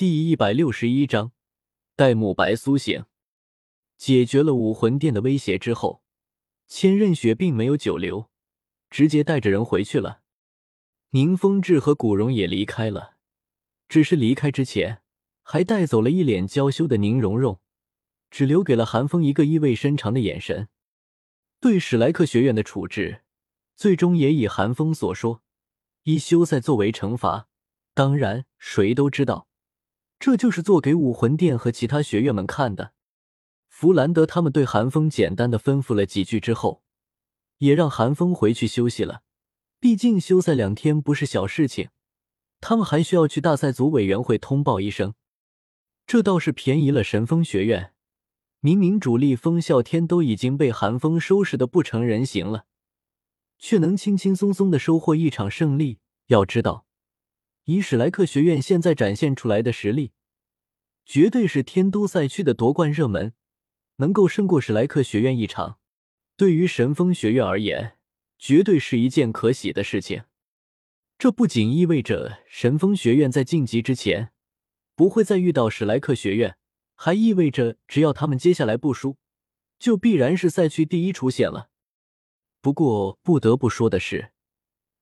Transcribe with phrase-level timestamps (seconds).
[0.00, 1.32] 第一百六十一章，
[1.94, 3.04] 戴沐白苏醒。
[3.98, 6.02] 解决了武魂殿的威胁之后，
[6.66, 8.30] 千仞雪并没有久留，
[8.88, 10.22] 直接带着人回去了。
[11.10, 13.16] 宁风致和古荣也离开了，
[13.90, 15.02] 只是离开之前
[15.42, 17.60] 还带走了一脸娇羞的宁荣荣，
[18.30, 20.70] 只留给了韩风一个意味深长的眼神。
[21.60, 23.20] 对史莱克学院的处置，
[23.76, 25.42] 最终也以韩风所说，
[26.04, 27.48] 以休赛作为惩罚。
[27.92, 29.49] 当然，谁都知道。
[30.20, 32.92] 这就是做给武魂殿和其他学院们看的。
[33.68, 36.82] 弗兰德他们对韩风简单的吩咐了几句之后，
[37.56, 39.22] 也让韩风回去休息了。
[39.80, 41.88] 毕竟休赛两天不是小事情，
[42.60, 45.14] 他们还需要去大赛组委员会通报一声。
[46.06, 47.94] 这倒是便宜了神风学院。
[48.60, 52.66] 明明主力风啸天都已经被韩风收拾的不成人形了，
[53.58, 56.00] 却能轻轻松松的收获一场胜利。
[56.26, 56.84] 要知道。
[57.64, 60.12] 以史莱克学院现在展现出来的实力，
[61.10, 63.32] 绝对是天都赛区的夺冠热门，
[63.96, 65.80] 能够胜过史莱克学院一场，
[66.36, 67.96] 对于神风学院而言，
[68.38, 70.22] 绝对是一件可喜的事情。
[71.18, 74.30] 这不仅意味着神风学院在晋级之前
[74.94, 76.56] 不会再遇到史莱克学院，
[76.94, 79.16] 还意味着只要他们接下来不输，
[79.80, 81.70] 就必然是赛区第一出现了。
[82.60, 84.30] 不过不得不说的是。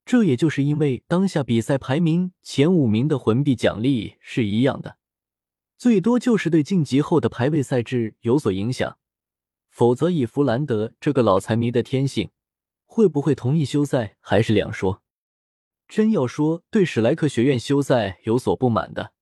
[0.06, 4.96] 这也就是因为当下比赛排名前五名的魂币奖励是一样的，
[5.78, 8.98] 最多就是对晋级后的排位赛制有所影响。
[9.70, 12.30] 否则，以弗兰德这个老财迷的天性，
[12.84, 15.02] 会不会同意休赛还是两说。
[15.86, 19.12] 真要说对史莱克学院休赛有所不满的，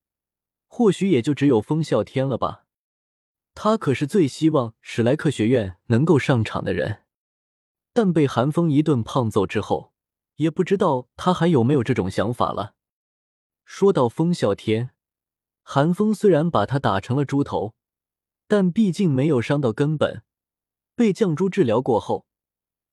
[0.67, 2.65] 或许也就只有风啸天了吧。
[3.53, 7.03] 他可是最希望史莱克学院能够上场的人，
[7.93, 9.93] 但被寒风一顿胖揍之后。
[10.37, 12.75] 也不知道他还有没有这种想法了。
[13.65, 14.91] 说到风啸天，
[15.69, 17.75] 寒风虽然把他打成了猪头，
[18.47, 20.23] 但毕竟没有伤到根本。
[20.95, 22.25] 被绛珠治疗过后，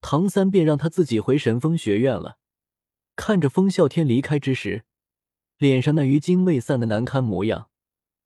[0.01, 2.39] 唐三便让他自己回神风学院了。
[3.15, 4.85] 看着风啸天离开之时，
[5.57, 7.71] 脸上那余精未散的难堪模样，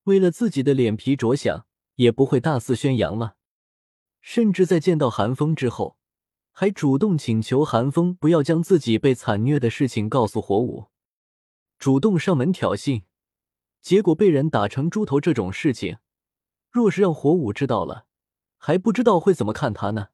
[0.05, 1.67] 为了自己的脸皮着想，
[1.97, 3.37] 也不会大肆宣扬了。
[4.23, 5.99] 甚至在见到寒风之后。
[6.53, 10.87] 还主动请求寒风不要将自己被惨虐的事情告诉火舞，
[11.79, 13.03] 主动上门挑衅，
[13.81, 15.21] 结果被人打成猪头。
[15.21, 15.99] 这种事情，
[16.71, 18.07] 若是让火舞知道了，
[18.57, 20.09] 还不知道会怎么看他呢。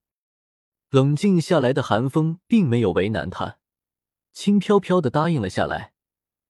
[0.90, 3.58] 冷静下来的韩风并没有为难他，
[4.32, 5.92] 轻飘飘的答应了下来，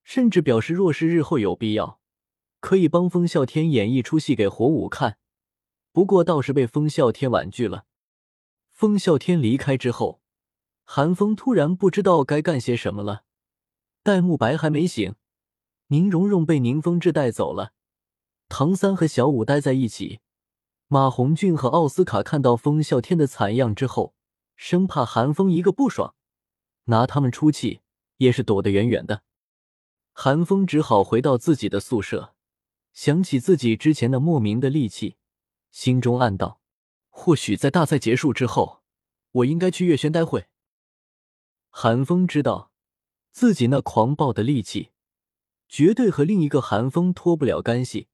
[0.03, 2.01] 甚至表示若是日后有必要，
[2.61, 5.19] 可以帮风啸天演一出戏给火舞看。
[5.93, 7.87] 不过倒是被风啸天婉拒了。
[8.71, 10.21] 风啸天离开之后，
[10.83, 13.25] 韩风突然不知道该干些什么了。
[14.03, 15.15] 戴沐白还没醒，
[15.95, 17.73] 宁荣荣被宁风致带走了，
[18.49, 20.19] 唐三和小舞待在一起。
[20.89, 24.13] 马红俊和奥斯卡看到风啸天的惨样之后，
[24.57, 26.17] 生怕韩风一个不爽
[26.87, 27.81] 拿他们出气，
[28.17, 29.23] 也是躲得远远的。
[30.13, 32.35] 韩风只好回到自己的宿舍，
[32.93, 35.15] 想起自己之前的莫名的戾气，
[35.71, 36.61] 心中暗道。
[37.09, 38.83] 或许在大赛结束之后，
[39.31, 40.47] 我应该去月轩待会。
[41.71, 42.73] 韩风知道
[43.31, 44.91] 自己那狂暴的戾气，
[45.69, 48.09] 绝对和另一个寒风脱不了干系，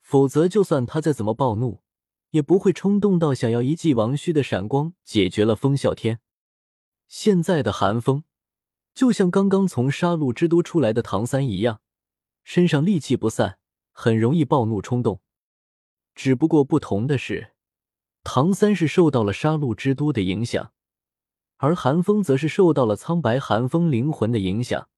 [0.00, 1.82] 否则就算他再怎么暴怒，
[2.30, 6.20] 也不会冲动到想要一记王虚的闪光解决了风啸天。
[7.06, 8.24] 现在的寒风，
[8.94, 11.80] 就像刚刚从杀戮之都出来的唐三一样，
[12.42, 13.58] 身上戾气不散，
[13.92, 15.20] 很容易暴怒冲动。
[16.14, 17.52] 只不过不同的是。
[18.26, 20.72] 唐三是受到了杀戮之都的影响，
[21.58, 24.88] 而寒风则是受到了苍白寒风灵魂的影响。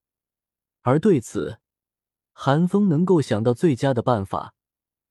[0.83, 1.59] 而对此，
[2.39, 4.55] 韩风能够想到最佳的办法，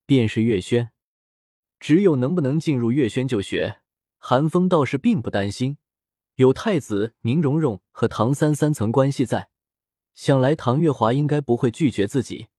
[0.05, 0.91] 便是月轩。
[1.79, 3.79] 只有能不能进入月轩就学，
[4.19, 5.79] 韩风倒是并不担心。
[6.35, 9.49] 有太子宁荣荣和唐三三层关系在，
[10.13, 12.49] 想来唐月华应该不会拒绝自己。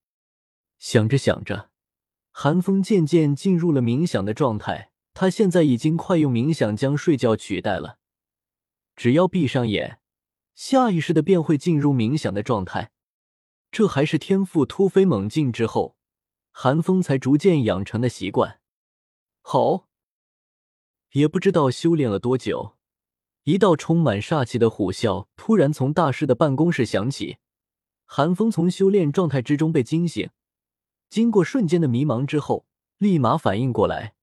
[0.80, 1.70] 想着想着，
[2.32, 4.90] 韩风渐渐进入了冥想的状态。
[5.14, 7.98] 他现在已经快用冥想将睡觉取代了，
[8.96, 10.00] 只要闭上眼，
[10.56, 12.90] 下意识的便会进入冥想的状态。
[13.76, 15.98] 这还是天赋突飞猛进之后，
[16.50, 18.58] 寒风才逐渐养成的习惯。
[19.42, 19.86] 好，
[21.12, 22.76] 也不知道修炼了多久，
[23.42, 27.36] 一道充满煞气的虎啸突然从大师的办公室响起。
[28.06, 30.30] 寒风从修炼状态之中被惊醒，
[31.10, 32.64] 经过瞬间的迷茫之后，
[32.96, 34.14] 立马反应过来。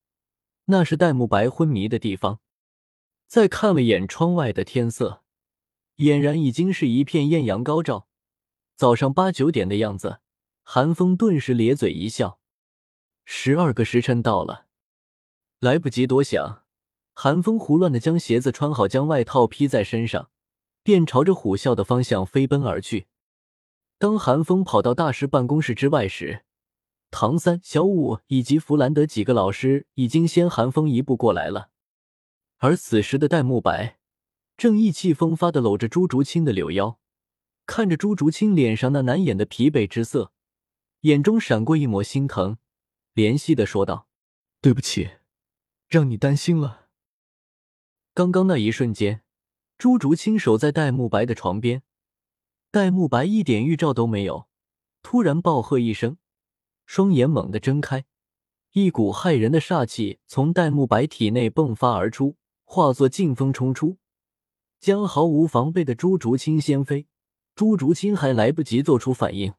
[0.66, 2.40] 那是戴沐白昏迷的地方。
[3.28, 5.22] 再看了眼窗外的天色，
[5.98, 8.08] 俨然已经是一片艳阳高照，
[8.76, 10.20] 早上八九点的样子。
[10.66, 12.40] 韩风顿时咧嘴一笑。
[13.26, 14.68] 十二个时辰到了，
[15.60, 16.64] 来不及多想，
[17.14, 20.30] 韩风胡乱的将鞋子穿好，将外套披在身上，
[20.82, 23.08] 便朝着虎啸的方向飞奔而去。
[23.98, 26.46] 当韩风跑到大师办公室之外时，
[27.12, 31.70] 唐三、小五以及弗兰德几个老师已经先韩风一步过来了。
[32.58, 34.00] 而此时的戴沐白
[34.58, 37.00] 正意气风发的搂着朱竹清的柳腰，
[37.66, 40.32] 看着朱竹清脸上那难掩的疲惫之色，
[41.02, 42.58] 眼中闪过一抹心疼。
[43.14, 44.08] 怜惜的说道
[44.60, 45.12] ：“对不起，
[45.88, 46.88] 让你担心了。”
[48.14, 49.24] 刚刚那一瞬间，
[49.78, 51.84] 朱竹清守在戴沐白的床边，
[52.72, 54.48] 戴沐白一点预兆都没有，
[55.02, 56.18] 突然暴喝一声，
[56.86, 58.06] 双眼猛地睁开，
[58.72, 63.98] 一股骇人的煞气从戴沐白体内迸发而出，化作劲风冲出，
[64.80, 67.08] 将毫无防备的朱竹清掀飞。
[67.56, 69.54] 朱竹清还来不及做出反应，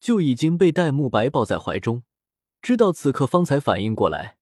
[0.00, 2.02] 就已经被戴沐白抱在怀中。
[2.62, 4.38] 知道此刻方才反应过来，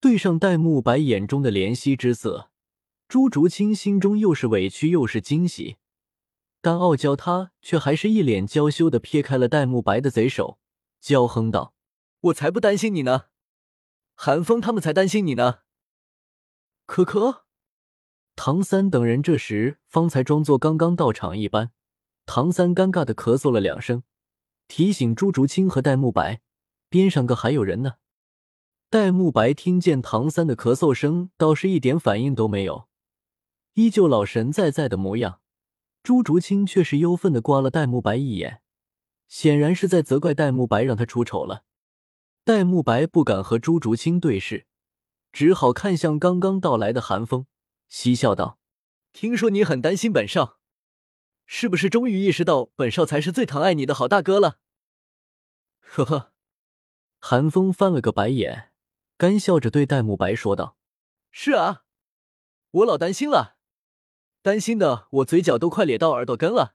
[0.00, 2.50] 对上戴沐白眼中的怜惜之色，
[3.08, 5.78] 朱竹清心中又是委屈又是惊喜，
[6.60, 10.58] 但傲娇他却还是一脸娇羞的撇开了戴沐白的贼手，
[11.00, 11.74] 娇哼道
[12.30, 13.24] ：“我才不担心你呢，
[14.14, 15.58] 韩风他们才担心你呢。”
[16.86, 17.46] 可可，
[18.36, 21.72] 唐三等人这时方才装作刚刚到场一般，
[22.26, 24.02] 唐三尴尬的咳嗽了两声，
[24.66, 26.40] 提醒朱竹清和戴沐白。
[26.88, 27.94] 边上个还有人呢。
[28.88, 32.88] 戴沐白听见唐三的咳嗽声，倒是一点反应都没有，
[33.74, 35.40] 依旧老神在在的模样。
[36.02, 38.60] 朱竹清却是忧愤的刮了戴沐白一眼，
[39.26, 41.64] 显然是在责怪戴沐白让他出丑了。
[42.44, 44.66] 戴沐白不敢和朱竹清对视，
[45.32, 47.46] 只好看向刚刚到来的韩风，
[47.88, 48.58] 嬉笑道
[49.12, 50.58] ：“听说你很担心本少，
[51.46, 54.58] 是不是终于意识到本少才是最疼爱你的好大哥了？”
[55.80, 56.32] 呵呵。
[57.20, 58.72] 韩风翻了个白眼，
[59.16, 60.76] 干笑着对戴沐白说道
[61.32, 61.84] ：“是啊，
[62.70, 63.56] 我老担心了，
[64.42, 66.74] 担心的我嘴角都快咧到耳朵根了。”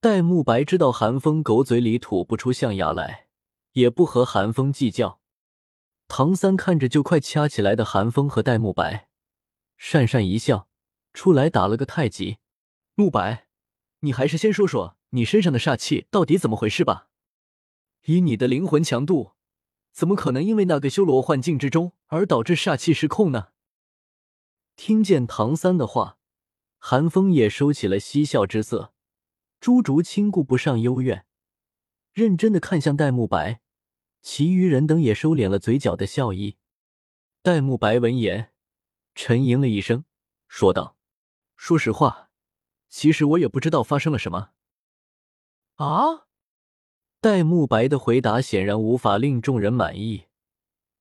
[0.00, 3.26] 戴沐白知道韩风狗嘴里吐不出象牙来，
[3.72, 5.20] 也不和韩风计较。
[6.06, 9.08] 唐三看着就快掐起来的韩风和戴沐白，
[9.80, 10.68] 讪讪一笑，
[11.14, 12.38] 出来打了个太极。
[12.94, 13.43] 沐白，
[14.04, 17.08] 你还是先说说你身上的煞气到底怎么回事吧。
[18.04, 19.32] 以你的灵魂强度，
[19.92, 23.48] 怎么可能因为那个修罗幻境之中而导致煞气失控呢？
[24.76, 26.18] 听见唐三的话，
[26.78, 28.92] 韩风也收起了嬉笑之色。
[29.58, 31.24] 朱竹清顾不上幽怨，
[32.12, 33.62] 认真的看向戴沐白，
[34.20, 36.58] 其余人等也收敛了嘴角的笑意。
[37.40, 38.52] 戴沐白闻言，
[39.14, 40.04] 沉吟了一声，
[40.46, 40.98] 说道
[41.56, 42.23] ：“说实话，
[42.94, 44.50] 其实我也不知道发生了什么。”
[45.74, 46.28] 啊？
[47.20, 50.26] 戴沐白的回答显然无法令众人满意，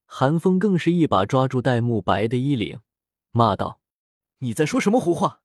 [0.06, 2.82] 韩风更是一把抓住戴沐白的衣领，
[3.30, 3.80] 骂道
[4.40, 5.42] ：“你在说什么胡话？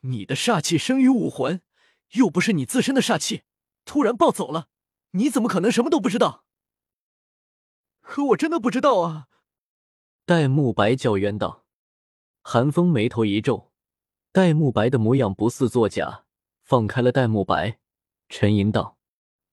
[0.00, 1.62] 你的煞气生于武魂，
[2.10, 3.44] 又不是你自身的煞气，
[3.86, 4.68] 突然暴走了，
[5.12, 6.44] 你怎么可能什么都不知道？”
[8.02, 9.28] 可我真的不知道啊！
[10.26, 11.64] 戴沐白叫冤道。
[12.42, 13.72] 韩风眉头一皱，
[14.36, 16.26] 戴沐白的模样不似作假，
[16.62, 17.78] 放开了戴沐白，
[18.28, 18.98] 沉吟道。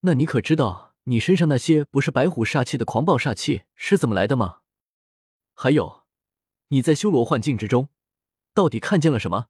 [0.01, 4.57] 那你可知道你身上那些不是白虎煞气的狂暴煞气是怎么来的吗？
[5.53, 6.03] 还有，
[6.67, 7.87] 你在修罗幻境之中，
[8.53, 9.45] 到底看见了什么？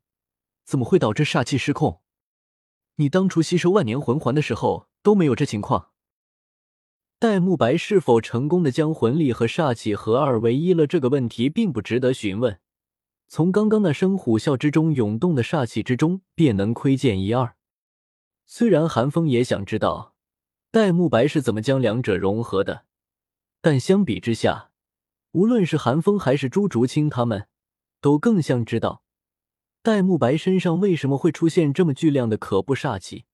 [0.65, 2.03] 怎么会导致煞气失控？
[2.97, 5.89] 你当初吸收万年魂环的时候都没有这情况。
[7.17, 10.85] 戴沐白是否成功的将魂力和煞气合二为一了？
[10.85, 12.59] 这个问题并不值得询问，
[13.35, 17.55] 从刚刚那声虎啸之中涌动的煞气之中便能窥见一二。
[18.45, 20.13] 虽然韩风也想知道。
[20.69, 22.85] 戴沐白是怎么将两者融合的？
[23.59, 24.69] 但相比之下，
[25.31, 27.47] 无论是韩风还是朱竹清，他们
[27.99, 29.01] 都更想知道
[29.81, 33.25] 戴沐白身上为什么会出现这么巨量的可怖煞气。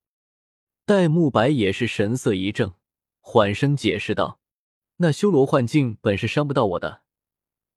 [0.85, 2.75] 戴沐白也是神色一怔，
[3.19, 4.39] 缓声解释道
[4.95, 7.01] ：“那修罗幻境本是伤不到我的，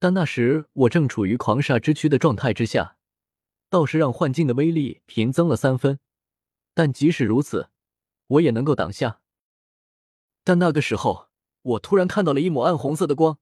[0.03, 2.97] 但那时我正处于狂煞之躯的状态之下，
[3.71, 6.01] 倒是让幻境的威力平增了三分。
[6.75, 7.69] 但即使如此，
[8.27, 9.21] 我也能够挡下。”
[10.43, 11.29] 但那个时候，
[11.63, 13.39] 我突然看到了一抹暗红色的光，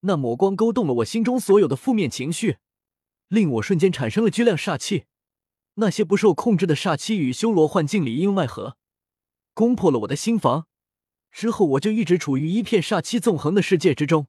[0.00, 2.58] 那抹光勾动了我心中所有的负面情绪，
[3.28, 5.04] 令我瞬间产生了巨量煞气。
[5.74, 8.76] 那些不受控制的煞气与修罗幻境里应外合，
[9.52, 10.66] 攻破了我的心房。
[11.30, 14.26] 之后，我就一直处于一片煞气纵横的世界之中。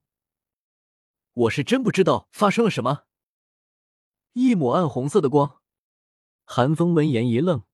[1.36, 3.02] 我是真不知道发生了什么。
[4.32, 5.60] 一抹暗红色的光，
[6.44, 7.64] 韩风闻言一愣，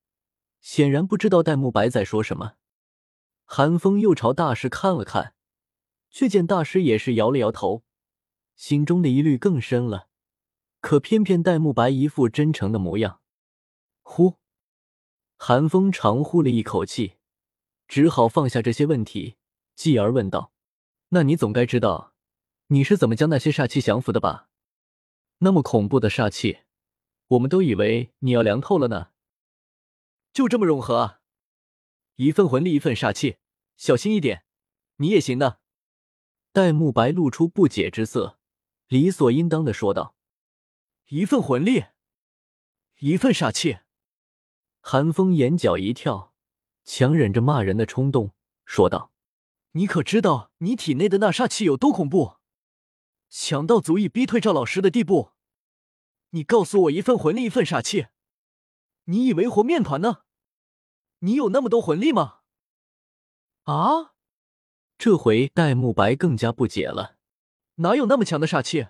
[0.60, 2.54] 显然不知道戴沐白在说什么。
[3.44, 5.36] 韩风又朝大师看了看，
[6.10, 7.84] 却见大师也是摇了摇头，
[8.56, 10.08] 心中的疑虑更深了。
[10.80, 13.20] 可偏偏戴沐白一副真诚的模样。
[14.02, 14.38] 呼，
[15.36, 17.14] 韩风长呼了一口气，
[17.86, 19.36] 只好放下这些问题，
[19.76, 20.52] 继而问道
[21.10, 22.11] ：“那你总该知道，
[22.72, 24.48] 你是怎么将那些煞气降服的吧？
[25.40, 26.60] 那么恐怖的煞气，
[27.26, 29.10] 我们都以为你要凉透了呢。
[30.32, 31.20] 就这么融合啊？
[32.16, 33.36] 一份魂力，一份煞气，
[33.76, 34.46] 小心一点，
[34.96, 35.60] 你也行的。”
[36.50, 38.38] 戴沐白露出不解之色，
[38.88, 40.16] 理所应当的说道。
[41.08, 41.84] 一份魂力，
[43.00, 43.80] 一份煞气。
[44.80, 46.32] 韩风眼角一跳，
[46.84, 48.32] 强忍着骂人的冲动，
[48.64, 49.12] 说道
[49.72, 52.36] ：“你可知道你体内的那煞气有多恐怖？
[53.34, 55.30] 强到足以逼退赵老师的地步。
[56.30, 58.08] 你告诉我，一份魂力，一份煞气，
[59.04, 60.24] 你以为和面团呢？
[61.20, 62.40] 你有那么多魂力吗？”
[63.64, 64.12] 啊！
[64.98, 67.16] 这回戴沐白更加不解了，
[67.76, 68.88] 哪有那么强的煞气？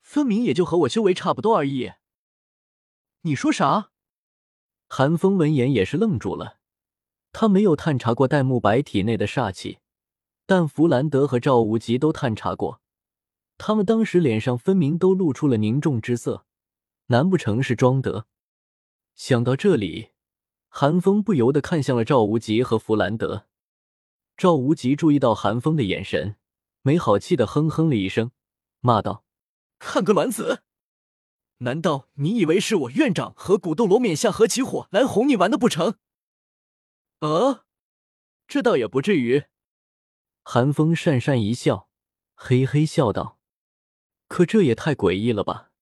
[0.00, 1.92] 分明也就和我修为差不多而已。
[3.22, 3.90] 你说啥？
[4.86, 6.60] 韩风闻言也是愣住了。
[7.32, 9.80] 他没有探查过戴沐白体内的煞气，
[10.46, 12.81] 但弗兰德和赵无极都探查过，
[13.58, 16.46] 他们当时脸上分明都露出了凝重之色，
[17.06, 18.26] 难不成是装的？
[19.14, 20.10] 想到这里，
[20.68, 23.46] 韩风不由得看向了赵无极和弗兰德。
[24.36, 26.36] 赵无极注意到韩风的眼神，
[26.80, 28.32] 没好气的哼哼了一声，
[28.80, 29.24] 骂道。
[29.78, 30.62] 看个卵子！
[31.58, 35.96] 难道你以为是我院长和古斗罗冕下合起伙来哄你玩的不成？
[37.20, 37.64] 呃，
[38.48, 39.44] 这倒也不至于。
[40.42, 41.88] 韩风讪讪一笑，
[42.34, 43.38] 嘿嘿笑道
[44.32, 45.72] ：“可这也太诡异了吧！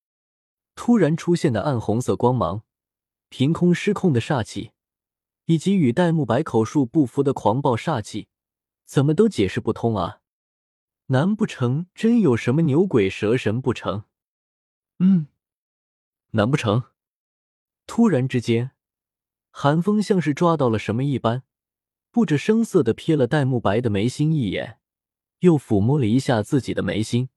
[0.74, 2.64] 突然出现的暗红色光芒，
[3.28, 4.72] 凭空失控的煞气，
[5.44, 8.26] 以及与戴沐白口述不符的狂暴煞气，
[8.84, 10.22] 怎么都解释不通啊！”
[11.14, 14.02] 难不成真有什么牛鬼蛇神不成？
[14.98, 15.28] 嗯，
[16.32, 16.82] 难不成？
[17.86, 18.72] 突然之间，
[19.52, 21.44] 韩风像是抓到了什么一般，
[22.10, 24.80] 不着声色的瞥了戴沐白的眉心一眼，
[25.38, 27.28] 又抚摸了一下自己的眉心。